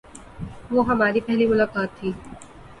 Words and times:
وہ 0.71 0.85
ہماری 0.87 1.19
پہلی 1.21 1.47
ملاقات 1.47 1.89
تھی۔ 1.99 2.11